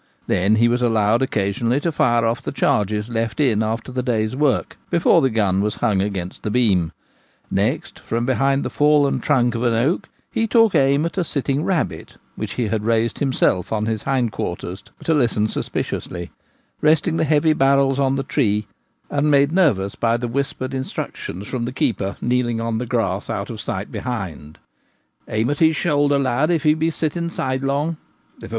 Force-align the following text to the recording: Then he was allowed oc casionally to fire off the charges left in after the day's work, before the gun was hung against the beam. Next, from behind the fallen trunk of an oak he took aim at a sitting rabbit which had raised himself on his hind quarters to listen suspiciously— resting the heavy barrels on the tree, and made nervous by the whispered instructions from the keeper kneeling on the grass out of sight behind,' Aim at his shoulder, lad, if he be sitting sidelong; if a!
Then 0.25 0.55
he 0.55 0.67
was 0.67 0.81
allowed 0.81 1.21
oc 1.21 1.29
casionally 1.29 1.79
to 1.83 1.91
fire 1.91 2.25
off 2.25 2.41
the 2.41 2.51
charges 2.51 3.07
left 3.07 3.39
in 3.39 3.61
after 3.61 3.91
the 3.91 4.01
day's 4.01 4.35
work, 4.35 4.79
before 4.89 5.21
the 5.21 5.29
gun 5.29 5.61
was 5.61 5.75
hung 5.75 6.01
against 6.01 6.41
the 6.41 6.49
beam. 6.49 6.91
Next, 7.51 7.99
from 7.99 8.25
behind 8.25 8.65
the 8.65 8.71
fallen 8.71 9.19
trunk 9.19 9.53
of 9.53 9.61
an 9.61 9.75
oak 9.75 10.09
he 10.31 10.47
took 10.47 10.73
aim 10.73 11.05
at 11.05 11.19
a 11.19 11.23
sitting 11.23 11.63
rabbit 11.63 12.17
which 12.35 12.55
had 12.55 12.83
raised 12.83 13.19
himself 13.19 13.71
on 13.71 13.85
his 13.85 14.01
hind 14.01 14.31
quarters 14.31 14.83
to 15.03 15.13
listen 15.13 15.47
suspiciously— 15.47 16.31
resting 16.81 17.17
the 17.17 17.23
heavy 17.23 17.53
barrels 17.53 17.99
on 17.99 18.15
the 18.15 18.23
tree, 18.23 18.65
and 19.11 19.29
made 19.29 19.51
nervous 19.51 19.93
by 19.93 20.17
the 20.17 20.27
whispered 20.27 20.73
instructions 20.73 21.47
from 21.47 21.65
the 21.65 21.71
keeper 21.71 22.15
kneeling 22.21 22.59
on 22.59 22.79
the 22.79 22.87
grass 22.87 23.29
out 23.29 23.51
of 23.51 23.61
sight 23.61 23.91
behind,' 23.91 24.57
Aim 25.27 25.51
at 25.51 25.59
his 25.59 25.75
shoulder, 25.75 26.17
lad, 26.17 26.49
if 26.49 26.63
he 26.63 26.73
be 26.73 26.89
sitting 26.89 27.29
sidelong; 27.29 27.97
if 28.39 28.45
a! 28.45 28.49